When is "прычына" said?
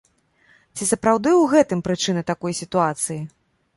1.89-2.21